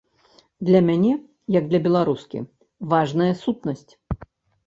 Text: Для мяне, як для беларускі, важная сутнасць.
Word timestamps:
Для 0.67 0.79
мяне, 0.87 1.09
як 1.57 1.67
для 1.73 1.81
беларускі, 1.87 2.41
важная 2.93 3.27
сутнасць. 3.43 3.91